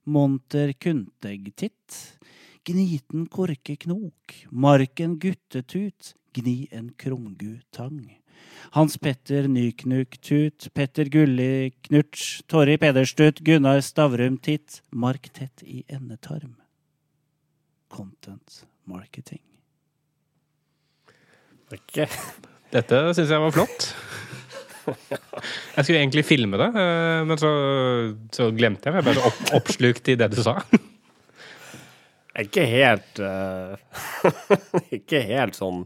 [0.06, 2.19] Monter Kuntegtitt,
[2.65, 8.17] Gniten Korkeknok, Marken Guttetut, Gni en krumgutang.
[8.71, 16.58] Hans Petter Nyknuk-tut, Petter Gulli-knurts, Torry Pederstut, Gunnar Stavrum-titt, Mark tett i endetarm.
[17.89, 19.57] Content marketing.
[21.73, 22.08] Okay.
[22.71, 23.88] Dette syns jeg var flott.
[24.88, 27.49] Jeg skulle egentlig filme det, eh, men så,
[28.32, 29.01] så glemte jeg.
[29.01, 30.56] Jeg ble opp, oppslukt i det du sa.
[32.38, 33.73] Ikke helt uh,
[34.97, 35.84] Ikke helt sånn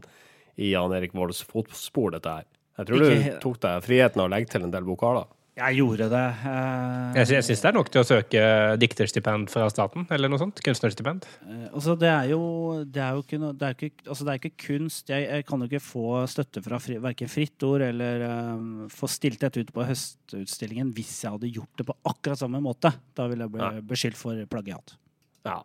[0.60, 2.48] i Jan Erik Volds fotspor, dette her.
[2.78, 5.26] Jeg tror ikke du tok deg friheten av å legge til en del vokaler.
[5.52, 6.26] Jeg gjorde det.
[6.46, 8.44] Uh, jeg jeg syns det er nok til å søke
[8.80, 10.62] dikterstipend fra staten, eller noe sånt.
[10.64, 11.26] Kunstnerstipend.
[11.44, 12.40] Uh, altså, det er jo,
[12.88, 15.12] det er jo ikke, det er ikke, altså, det er ikke kunst.
[15.12, 18.24] Jeg, jeg, kan jo ikke få støtte fra fri, verken Fritt Ord eller
[18.56, 22.62] um, få stilt dette ut på Høstutstillingen hvis jeg hadde gjort det på akkurat samme
[22.64, 22.94] måte.
[23.12, 24.96] Da ville jeg bli beskyldt for plagiat.
[25.44, 25.60] Ja.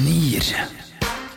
[0.00, 1.09] Nier.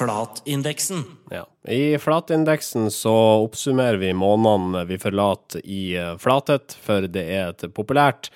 [0.00, 1.04] flatindeksen.
[1.30, 1.44] Ja.
[1.68, 3.12] I flatindeksen så
[3.44, 8.30] oppsummerer vi månedene vi forlater i flatet, flathet, for det er et populært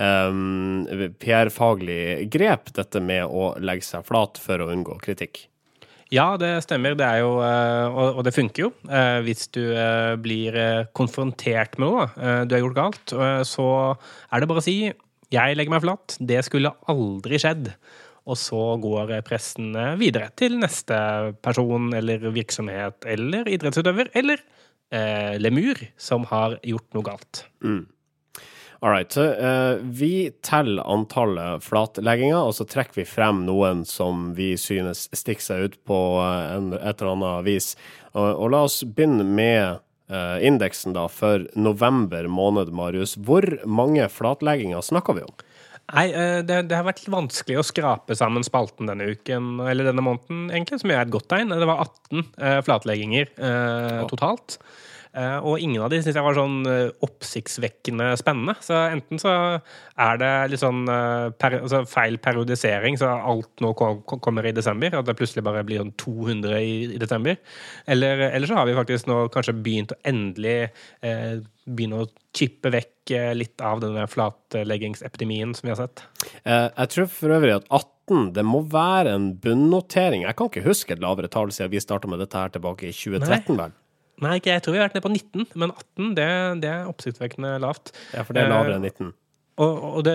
[0.00, 0.88] um,
[1.20, 5.46] PR-faglig grep, dette med å legge seg flat for å unngå kritikk.
[6.12, 6.96] Ja, det stemmer.
[6.96, 8.72] Det er jo, eh, og det funker jo.
[9.24, 9.62] Hvis du
[10.20, 10.58] blir
[10.92, 13.14] konfrontert med noe du har gjort galt,
[13.48, 13.68] så
[14.28, 14.92] er det bare å si
[15.32, 16.18] 'jeg legger meg flat'.
[16.20, 17.72] Det skulle aldri skjedd.
[18.22, 20.96] Og så går pressen videre til neste
[21.42, 24.38] person eller virksomhet eller idrettsutøver eller
[24.94, 27.42] eh, lemur som har gjort noe galt.
[27.64, 27.82] Mm.
[28.82, 29.12] All right.
[29.12, 35.04] Så, uh, vi teller antallet flatlegginger, og så trekker vi frem noen som vi synes
[35.14, 37.68] stikker seg ut på uh, en, et eller annet vis.
[38.10, 39.78] Og, og la oss begynne med
[40.10, 43.14] uh, indeksen da for november måned, Marius.
[43.14, 45.46] Hvor mange flatlegginger snakker vi om?
[45.92, 50.04] Nei, eh, det, det, har vært vanskelig å skrape sammen spalten denne uken, eller denne
[50.04, 51.52] måneden, egentlig, som gjør et godt tegn.
[51.52, 54.56] Det var 18 uh, flatlegginger uh, totalt.
[55.12, 56.62] Uh, og ingen av de syns jeg var sånn
[57.04, 58.56] oppsiktsvekkende spennende.
[58.64, 59.34] Så enten så
[60.00, 64.98] er det litt sånn per, altså feil periodisering, så alt nå kommer i desember.
[64.98, 67.36] At det plutselig bare blir sånn 200 i, i desember.
[67.86, 70.70] Eller, eller, så har vi faktisk nå kanskje begynt å endelig
[71.68, 76.04] begynne å chippe vekk eh, litt av denne flatleggingsepidemien som vi har sett.
[76.42, 80.26] Eh, jeg tror for øvrig at 18 det må være en bunnotering.
[80.26, 82.96] Jeg kan ikke huske et lavere tall siden vi starta med dette her tilbake i
[82.96, 83.76] 2013, vel?
[84.22, 86.30] Nei, ikke, jeg tror vi har vært nede på 19, men 18 det,
[86.62, 87.94] det er oppsiktsvekkende lavt.
[88.14, 89.12] Ja, for det er lavere enn 19.
[89.60, 90.12] Og, og det,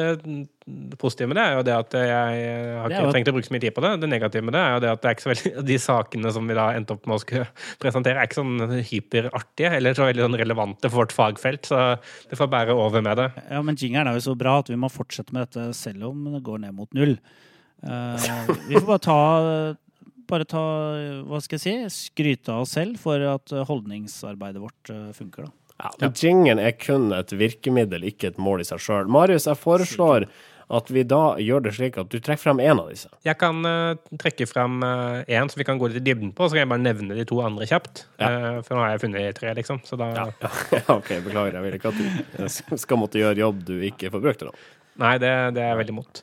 [0.65, 2.45] det, positive med det er jo det at jeg
[2.81, 3.91] har ikke trengt å bruke så mye tid på det.
[4.01, 6.31] Det negative med det er jo det at det er ikke så veldig, de sakene
[6.33, 7.45] som vi da endte opp med å skulle
[7.83, 11.69] presentere, er ikke sånn hyperartige eller så veldig sånn relevante for vårt fagfelt.
[11.69, 11.83] Så
[12.31, 13.29] det får bære over med det.
[13.45, 16.31] Ja, Men jingeren er jo så bra at vi må fortsette med dette selv om
[16.33, 17.19] det går ned mot null.
[17.85, 18.17] Uh,
[18.65, 19.19] vi får bare ta
[20.29, 20.63] bare ta,
[21.27, 25.47] hva skal jeg si, skryte av oss selv for at holdningsarbeidet vårt eh, funker.
[25.47, 25.55] da.
[25.77, 29.09] Ja, men Jingen er kun et virkemiddel, ikke et mål i seg sjøl.
[29.13, 30.25] Marius, jeg foreslår
[30.67, 33.07] at vi da gjør det slik at du trekker frem én av disse.
[33.23, 36.47] Jeg kan uh, trekke frem én uh, så vi kan gå litt i dybden på,
[36.47, 38.03] så kan jeg bare nevne de to andre kjapt.
[38.19, 38.31] Ja.
[38.31, 39.79] Uh, for nå har jeg funnet tre, liksom.
[39.87, 40.25] Så da ja.
[40.75, 40.83] ja.
[40.97, 41.55] OK, beklager.
[41.55, 44.65] Jeg vil ikke at du skal måtte gjøre jobb du ikke får brukt til noe.
[44.97, 46.21] Nei, det, det er jeg veldig imot.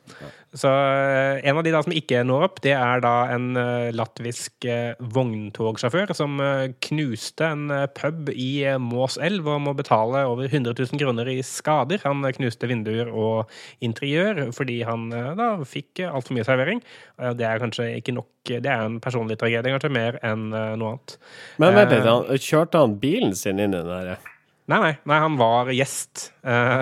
[0.55, 3.91] Så eh, en av de da som ikke når opp, det er da en uh,
[3.95, 6.39] latvisk uh, vogntogsjåfør som
[6.87, 12.03] knuste en pub i Måselv og må betale over 100 000 kroner i skader.
[12.05, 13.51] Han knuste vinduer og
[13.83, 16.83] interiør fordi han da fikk altfor mye servering.
[17.39, 21.17] det er kanskje ikke nok Det er en personlig tragedie, kanskje, mer enn noe annet.
[21.61, 24.31] Men vent litt, kjørte han bilen sin inn i den der?
[24.65, 26.29] Nei, nei, nei, han var gjest.
[26.41, 26.81] Uh,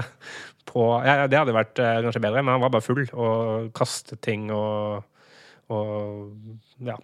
[0.73, 4.21] på ja, Det hadde vært uh, kanskje bedre, men han var bare full og kastet
[4.25, 5.03] ting og,
[5.73, 6.97] og ja.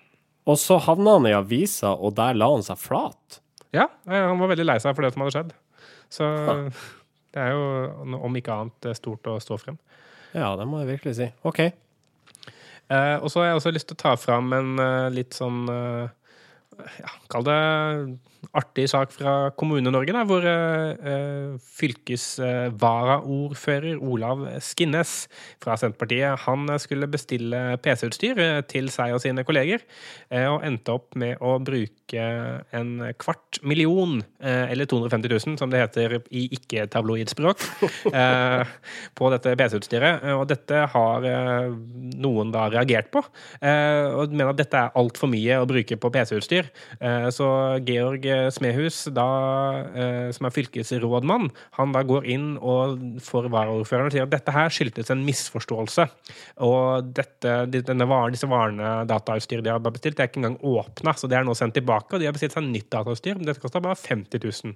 [0.50, 3.42] Og så havna han i avisa, og der la han seg flat?
[3.76, 5.52] Ja, han var veldig lei seg for det som hadde skjedd.
[6.10, 6.30] Så
[7.36, 9.78] det er jo, om ikke annet, stort å stå frem.
[10.34, 11.30] Ja, det må jeg virkelig si.
[11.46, 11.62] OK.
[12.90, 15.68] Uh, og så har jeg også lyst til å ta fram en uh, litt sånn
[15.70, 16.10] uh,
[16.98, 17.58] ja, Kall det
[18.58, 25.28] artig sak fra Kommune-Norge, hvor uh, fylkesvaraordfører Olav Skinnes
[25.62, 28.36] fra Senterpartiet han skulle bestille PC-utstyr
[28.70, 29.80] til seg og sine kolleger,
[30.30, 32.24] og endte opp med å bruke
[32.76, 37.60] en kvart million, eller 250 000 som det heter i ikke-tabloidspråk,
[39.18, 40.16] på dette PC-utstyret.
[40.38, 41.20] Og dette har
[42.24, 46.66] noen da reagert på, og mener at dette er altfor mye å bruke på PC-utstyr.
[47.36, 47.48] Så
[47.88, 48.24] Georg
[48.54, 49.26] Smehus, da,
[49.94, 54.56] eh, som er fylkesrådmann, han da går inn og får varaordføreren og sier at dette
[54.56, 56.08] her skyldtes en misforståelse.
[56.66, 61.30] Og dette, varen, disse varene datautstyret de har bestilt, det er ikke engang åpna, så
[61.30, 62.14] det er nå sendt tilbake.
[62.14, 64.76] Og de har bestilt seg nytt datautstyr, men dette koster bare 50 000.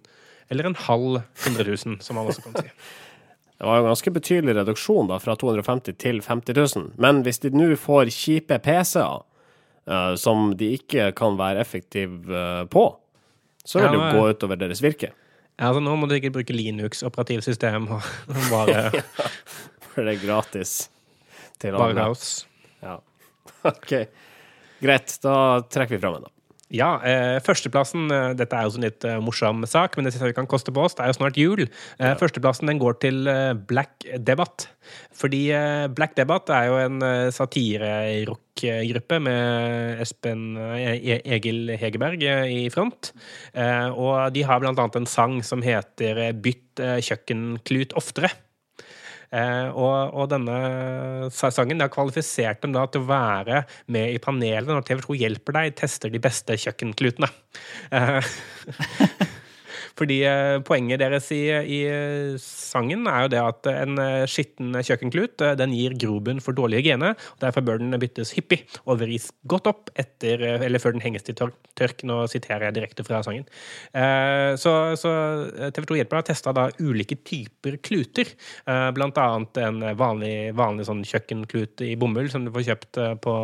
[0.51, 2.71] Eller en halv 100 000, som man også kan si.
[3.63, 6.87] Det var en ganske betydelig reduksjon da, fra 250 til 50 000.
[6.99, 9.21] Men hvis de nå får kjipe PC-er
[9.87, 12.89] uh, som de ikke kan være effektive uh, på,
[13.65, 15.13] så vil det jo gå utover deres virke.
[15.53, 18.07] Ja, altså Nå må du ikke bruke Linux operativsystem og
[18.49, 18.89] bare
[19.93, 20.87] For det er gratis
[21.61, 21.81] til alle.
[21.83, 22.31] Bare kaos.
[22.81, 22.97] Ja.
[23.71, 23.91] OK.
[24.83, 25.35] Greit, da
[25.71, 26.32] trekker vi fram en, da.
[26.73, 30.31] Ja, eh, førsteplassen eh, Dette er jo en litt eh, morsom sak, men det jeg
[30.31, 30.95] vi kan koste på oss.
[30.97, 31.67] Det er jo snart jul.
[31.99, 32.13] Eh.
[32.17, 34.67] Førsteplassen den går til eh, Black Debatt.
[35.13, 42.69] Fordi eh, Black Debatt er jo en eh, satirerockgruppe med Espen e Egil Hegerberg i
[42.73, 43.11] front.
[43.53, 48.29] og de har blant annet en sang som heter 'Bytt kjøkkenklut oftere'.
[49.33, 54.69] Eh, og, og, denne sangen har kvalifisert dem da til å være med i panelet
[54.69, 57.31] når TV2 hjelper deg, tester de beste kjøkkenklutene.
[59.93, 64.73] Eh, Fordi eh, poenget deres i, i, sangen er jo det at en eh, skitten
[64.73, 67.13] kjøkkenklut eh, den gir grobunn for dårlig hygiene.
[67.13, 71.23] og Derfor bør den byttes hyppig og vris godt opp etter, eller før den henges
[71.23, 72.03] til tørk.
[72.03, 73.45] Nå siterer jeg direkte fra sangen.
[74.59, 75.11] Så, så
[75.75, 78.29] TV 2 Hjelper har testa ulike typer kluter.
[78.95, 83.35] Blant annet en vanlig, vanlig sånn kjøkkenklut i bomull som du får kjøpt på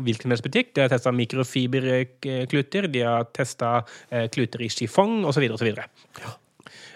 [0.00, 0.72] hvilken som helst butikk.
[0.76, 5.48] De har testa mikrofiberkluter, de har testa eh, kluter i chiffon osv.
[5.52, 5.72] osv.
[5.72, 6.34] Ja.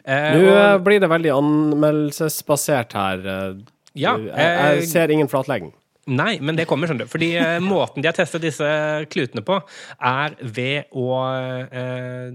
[0.07, 3.27] Eh, Nå og, blir det veldig anmeldelsesbasert her.
[3.97, 5.73] Ja, jeg, jeg, ser ingen flatlegging.
[6.07, 7.11] Nei, men det kommer, skjønner du.
[7.11, 8.67] Fordi eh, måten de har testet disse
[9.11, 9.57] klutene på,
[10.07, 11.07] er ved å
[11.67, 12.29] eh,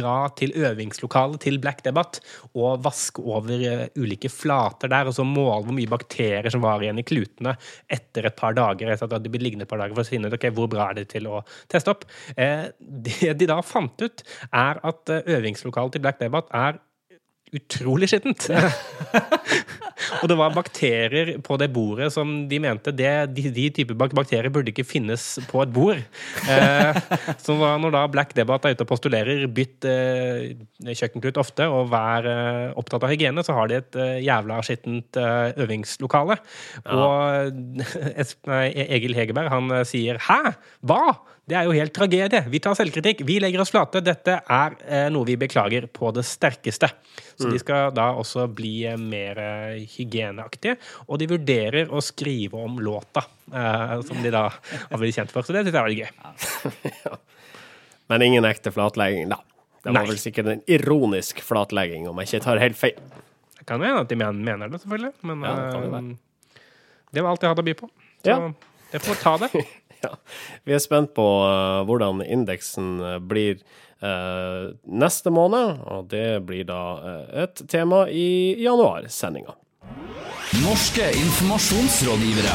[0.00, 2.22] dra til øvingslokalet til Black Debate
[2.54, 6.80] og vaske over eh, ulike flater der, og så måle hvor mye bakterier som var
[6.80, 7.52] igjen i klutene
[7.92, 8.88] etter et par dager.
[8.88, 10.88] etter at de blitt liggende et par dager For å finne ut okay, hvor bra
[10.88, 12.08] er det til å teste opp.
[12.40, 16.80] Eh, det de da fant ut, er at øvingslokalet til Black Debate er
[17.56, 18.46] utrolig skittent.
[20.20, 24.50] og det var bakterier på det bordet som de mente det, de, de typer bakterier
[24.52, 26.00] burde ikke finnes på et bord.
[26.50, 27.00] Eh,
[27.44, 30.52] så når da Black Debate er ute og postulerer bytt eh,
[30.90, 35.20] kjøkkenklut ofte, og vær eh, opptatt av hygiene, så har de et eh, jævla skittent
[35.20, 36.38] eh, øvingslokale.
[36.84, 37.00] Ja.
[37.00, 40.54] Og Egil Hegerberg han eh, sier 'hæ?
[40.86, 41.18] Hva?'
[41.50, 42.40] Det er jo helt tragedie.
[42.46, 43.24] Vi tar selvkritikk.
[43.26, 44.02] Vi legger oss flate.
[44.06, 46.92] Dette er eh, noe vi beklager på det sterkeste.
[47.34, 47.54] Så mm.
[47.54, 50.76] de skal da også bli eh, mer eh, hygieneaktige.
[51.08, 55.42] Og de vurderer å skrive om låta, eh, som de da har blitt kjent for.
[55.42, 56.54] Så det syns jeg var gøy.
[57.08, 57.18] ja.
[58.14, 59.40] Men ingen ekte flatlegging, da.
[59.80, 60.06] Det var Nei.
[60.12, 62.98] vel sikkert en ironisk flatlegging, om jeg ikke tar helt feil.
[63.58, 65.12] Det kan hende at de mener det, selvfølgelig.
[65.26, 66.58] Men ja, det, uh,
[67.10, 67.90] det, var alt jeg hadde å by på.
[68.20, 68.50] Så ja.
[68.94, 69.54] jeg får ta det.
[70.06, 70.14] ja.
[70.64, 73.60] Vi er spent på uh, hvordan indeksen uh, blir
[74.02, 76.82] uh, neste måned, og det blir da
[77.44, 79.56] et tema i januarsendinga.
[80.60, 82.54] Norske informasjonsrådgivere.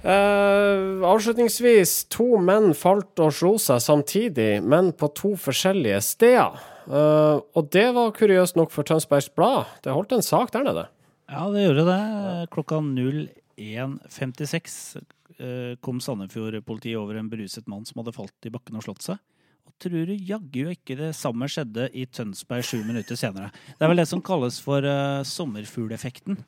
[0.00, 6.56] Uh, avslutningsvis, to menn falt og slo seg samtidig, men på to forskjellige steder.
[6.88, 9.68] Uh, og det var kuriøst nok for Tønsbergs Blad.
[9.84, 10.86] Det holdt en sak der nede.
[11.30, 12.00] Ja, det gjorde det.
[12.54, 13.28] Klokka 0
[13.60, 14.78] 1.56
[15.38, 19.20] eh, kom Sandefjord-politiet over en beruset mann som hadde falt i bakken og slått seg.
[19.68, 23.52] Og tror du jaggu ikke det samme skjedde i Tønsberg sju minutter senere.
[23.76, 26.40] Det er vel det som kalles for uh, sommerfugleffekten.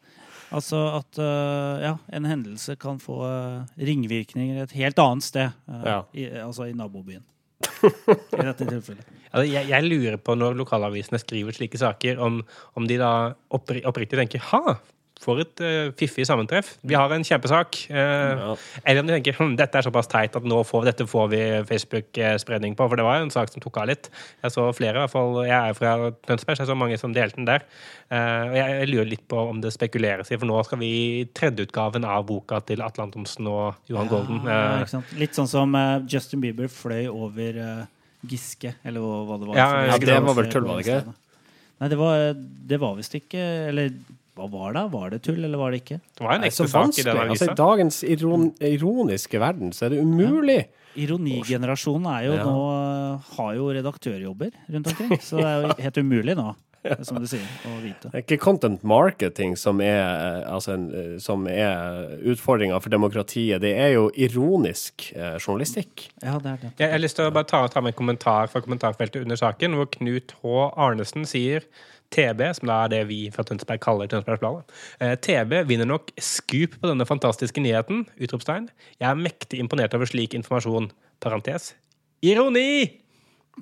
[0.53, 6.03] Altså at uh, ja, en hendelse kan få uh, ringvirkninger et helt annet sted, ja.
[6.13, 7.25] i, altså i nabobyen.
[7.63, 9.07] I dette tilfellet.
[9.33, 12.43] Altså, jeg, jeg, lurer på når lokalavisene skriver slike saker, om,
[12.77, 13.13] om de da
[13.55, 14.77] oppriktig tenker ha,
[15.23, 16.73] for et uh, fiffig sammentreff.
[16.87, 17.79] Vi har en kjempesak.
[17.91, 18.55] Uh, ja.
[18.83, 21.43] Eller om du tenker hm, dette er såpass teit at nå får, dette får vi
[21.69, 22.89] Facebook-spredning på.
[22.91, 24.11] For det var jo en sak som tok av litt.
[24.43, 25.39] Jeg så flere, i hvert fall.
[25.47, 25.95] Jeg er fra
[26.27, 27.67] Tønsberg, så jeg så mange som delte den der.
[28.11, 30.93] Uh, og jeg, jeg, lurer litt på om det spekuleres i, for nå skal vi
[30.93, 34.43] i tredjeutgaven av boka til Atle Antonsen og Johan ja, Golden.
[34.49, 35.77] Ja, litt sånn som
[36.11, 37.63] Justin Bieber fløy over
[38.29, 39.59] Giske, eller hva det var.
[39.59, 41.15] Ja, det var vel tull, var det ikke?
[41.83, 42.27] Nei, det var,
[42.71, 43.41] det var visst ikke
[43.73, 43.89] Eller
[44.39, 44.83] hva var det?
[44.95, 45.99] Var det tull, eller var det ikke?
[46.17, 47.33] Det var en ekte sak i den avisa.
[47.35, 50.61] Altså, I dagens iron ironiske verden så er det umulig.
[50.63, 50.79] Ja.
[51.05, 52.45] Ironigenerasjonen er jo ja.
[52.45, 52.63] nå
[53.37, 56.51] har jo redaktørjobber rundt omkring, så det er jo helt umulig nå.
[57.07, 58.11] Som du sier, å vite.
[58.11, 64.09] Det er ikke content marketing som er, altså er utfordringa for demokratiet, det er jo
[64.19, 66.09] ironisk eh, journalistikk.
[66.25, 66.73] Ja, det er det.
[66.83, 69.79] Jeg har lyst til å bare ta, ta med en kommentar fra kommentarfeltet under saken,
[69.79, 70.55] hvor Knut H.
[70.75, 71.69] Arnesen sier
[72.13, 74.75] TB, som da er det vi fra Tønsberg kaller Tønsbergsbladet.
[75.01, 78.05] Eh, TB vinner nok skup på denne fantastiske nyheten!
[78.21, 78.69] Utropstegn.
[78.99, 80.91] Jeg er mektig imponert over slik informasjon.
[81.23, 81.73] Parentes.
[82.27, 82.99] Ironi!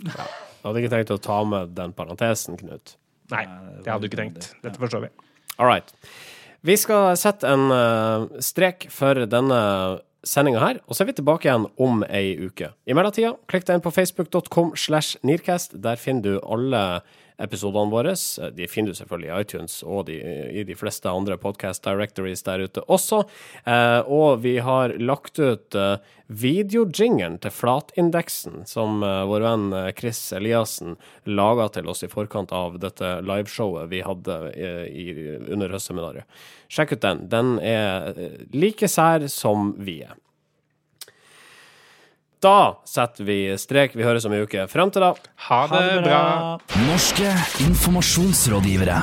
[0.07, 0.25] Ja.
[0.61, 2.97] Jeg hadde ikke tenkt å ta med den parentesen, Knut.
[3.31, 3.47] Nei,
[3.85, 4.53] det hadde du ikke tenkt.
[4.65, 5.11] Dette forstår vi.
[5.59, 5.95] All right.
[6.67, 9.61] Vi skal sette en uh, strek for denne
[10.27, 12.73] sendinga her, og så er vi tilbake igjen om ei uke.
[12.85, 15.79] I mellomtida, klikk deg inn på facebook.com slash Nearcast.
[15.81, 16.83] Der finner du alle
[17.41, 18.15] episodene våre.
[18.57, 20.19] De finner du selvfølgelig i iTunes og de,
[20.61, 23.25] i de fleste andre podcast directories der ute også.
[23.65, 25.97] Eh, og vi har lagt ut eh,
[26.31, 32.53] videojingeren til Flatindeksen, som eh, vår venn eh, Chris Eliassen laga til oss i forkant
[32.55, 35.07] av dette liveshowet vi hadde eh, i,
[35.51, 36.43] under høstseminaret.
[36.71, 37.25] Sjekk ut den.
[37.33, 40.19] Den er eh, like sær som vi er.
[42.41, 43.93] Da setter vi strek.
[43.93, 44.65] Vi høres om ei uke.
[44.73, 45.13] Frem til da.
[45.49, 46.21] Ha det, ha det bra.
[46.89, 47.35] Norske
[47.67, 49.03] informasjonsrådgivere.